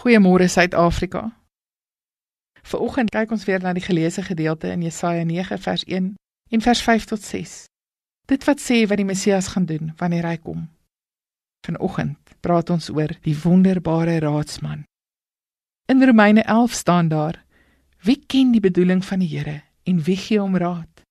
[0.00, 1.26] Goeiemôre Suid-Afrika.
[2.64, 6.06] Vanoggend kyk ons weer na die geleesde gedeelte in Jesaja 9 vers 1
[6.56, 7.66] en vers 5 tot 6.
[8.24, 10.62] Dit wat sê wat die Messias gaan doen wanneer hy kom.
[11.68, 14.86] Vanoggend praat ons oor die wonderbare raadsman.
[15.92, 17.44] In Romeine 11 staan daar:
[18.00, 21.04] Wie ken die bedoeling van die Here en wie gee hom raad?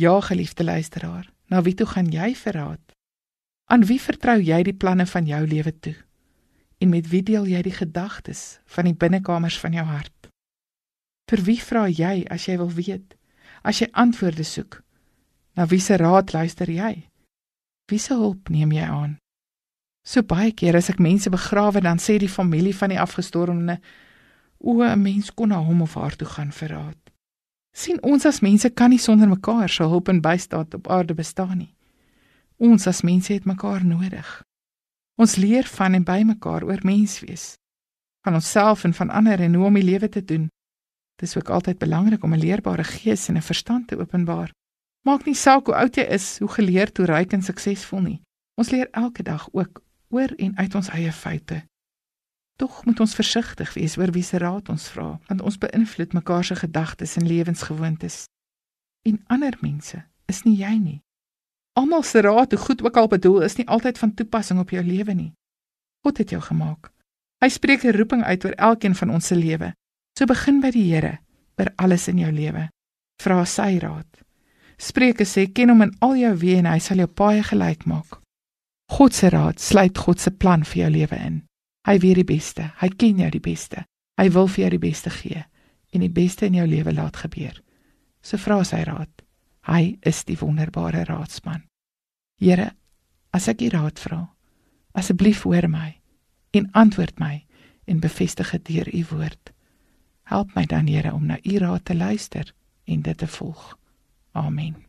[0.00, 2.84] Ja, geliefde luisteraar, na wie toe gaan jy vir raad?
[3.68, 6.07] Aan wie vertrou jy die planne van jou lewe toe?
[6.78, 10.30] En met wie deel jy die gedagtes van die binnekamers van jou hart?
[11.28, 13.16] Vir wie vra jy as jy wil weet?
[13.62, 14.80] As jy antwoorde soek,
[15.58, 17.08] na wie se raad luister jy?
[17.90, 19.18] Wie se hulp neem jy aan?
[20.06, 23.80] So baie keer as ek mense begrawe, dan sê die familie van die afgestorwene:
[24.58, 27.08] "O, 'n mens kon na hom of haar toe gaan vir raad."
[27.78, 31.58] sien ons as mense kan nie sonder mekaar se hulp en bystand op aarde bestaan
[31.58, 31.74] nie.
[32.58, 34.28] Ons as mense het mekaar nodig.
[35.18, 37.56] Ons leer van en by mekaar oor menswees,
[38.22, 40.44] van onsself en van ander en hoe om die lewe te doen.
[41.18, 44.52] Dit is ook altyd belangrik om 'n leerbare gees en 'n verstand te openbaar.
[45.02, 48.20] Maak nie saak hoe oud jy is, hoe geleerd, hoe ryk en suksesvol nie.
[48.54, 51.64] Ons leer elke dag ook oor en uit ons eie foute.
[52.56, 56.44] Tog moet ons versigtig wees oor wie se raad ons vra, want ons beïnvloed mekaar
[56.44, 58.24] se gedagtes en lewensgewoontes.
[59.02, 61.00] En ander mense is nie jy nie.
[61.78, 64.82] Almal se raad, hoe goed ook al bedoel, is nie altyd van toepassing op jou
[64.82, 65.32] lewe nie.
[66.02, 66.90] God het jou gemaak.
[67.38, 69.74] Hy spreek 'n roeping uit oor elkeen van ons se lewe.
[70.18, 71.18] So begin by die Here
[71.58, 72.68] oor alles in jou lewe.
[73.22, 74.06] Vra sy raad.
[74.78, 78.18] Spreuke sê ken hom in al jou weë en hy sal jou paaie gelyk maak.
[78.90, 81.42] God se raad sluit God se plan vir jou lewe in.
[81.86, 82.72] Hy weet die beste.
[82.80, 83.84] Hy ken jou die beste.
[84.18, 85.44] Hy wil vir jou die beste gee
[85.92, 87.62] en die beste in jou lewe laat gebeur.
[88.22, 89.27] So vra sy raad.
[89.68, 91.66] Hy is die wonderbare raadsman.
[92.40, 92.72] Here,
[93.36, 94.22] as ek U raad vra,
[94.96, 95.98] asseblief hoor my
[96.56, 97.44] en antwoord my
[97.88, 99.52] en bevestig dit deur U woord.
[100.32, 103.74] Help my dan, Here, om na U raad te luister en dit te volg.
[104.32, 104.87] Amen.